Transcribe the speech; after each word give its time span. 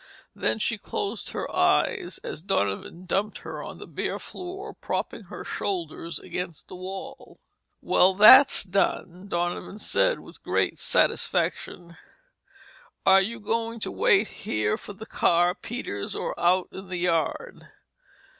Then 0.33 0.57
she 0.57 0.79
closed 0.79 1.29
her 1.29 1.47
eyes 1.55 2.19
as 2.23 2.41
Donovan 2.41 3.05
dumped 3.05 3.37
her 3.41 3.61
on 3.61 3.77
the 3.77 3.85
bare 3.85 4.17
floor, 4.17 4.73
propping 4.73 5.25
her 5.25 5.43
shoulders 5.43 6.17
against 6.17 6.67
the 6.67 6.75
wall. 6.75 7.39
"Well, 7.81 8.15
that's 8.15 8.63
done," 8.63 9.27
Donovan 9.27 9.77
said 9.77 10.19
with 10.21 10.41
great 10.41 10.79
satisfaction. 10.79 11.97
"Are 13.05 13.21
you 13.21 13.39
going 13.39 13.79
to 13.81 13.91
wait 13.91 14.27
here 14.29 14.75
for 14.75 14.93
the 14.93 15.05
car, 15.05 15.53
Peters, 15.53 16.15
or 16.15 16.33
out 16.39 16.69
in 16.71 16.87
the 16.87 16.97
yard?" 16.97 17.67